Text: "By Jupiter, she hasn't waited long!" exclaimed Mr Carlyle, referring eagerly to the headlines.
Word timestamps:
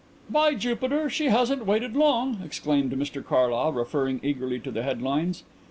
"By 0.31 0.55
Jupiter, 0.55 1.11
she 1.11 1.27
hasn't 1.27 1.67
waited 1.67 1.95
long!" 1.95 2.41
exclaimed 2.43 2.91
Mr 2.93 3.23
Carlyle, 3.23 3.71
referring 3.73 4.19
eagerly 4.23 4.59
to 4.61 4.71
the 4.71 4.81
headlines. 4.81 5.43